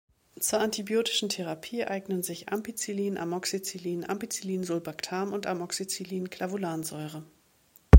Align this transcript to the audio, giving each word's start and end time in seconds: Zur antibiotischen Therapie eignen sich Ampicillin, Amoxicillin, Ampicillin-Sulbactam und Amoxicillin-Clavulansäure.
Zur 0.39 0.61
antibiotischen 0.61 1.29
Therapie 1.29 1.83
eignen 1.85 2.23
sich 2.23 2.49
Ampicillin, 2.49 3.19
Amoxicillin, 3.19 4.03
Ampicillin-Sulbactam 4.03 5.31
und 5.31 5.45
Amoxicillin-Clavulansäure. 5.45 7.23